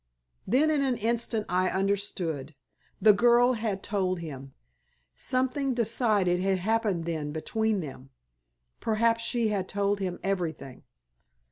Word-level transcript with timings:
Then 0.47 0.71
in 0.71 0.81
an 0.81 0.97
instant 0.97 1.45
I 1.47 1.69
understood. 1.69 2.55
The 2.99 3.13
girl 3.13 3.53
had 3.53 3.83
told 3.83 4.17
him. 4.17 4.55
Something 5.15 5.75
decided 5.75 6.39
had 6.39 6.57
happened 6.57 7.05
then 7.05 7.31
between 7.31 7.81
them. 7.81 8.09
Perhaps 8.79 9.23
she 9.23 9.49
had 9.49 9.69
told 9.69 9.99
him 9.99 10.17
everything. 10.23 10.85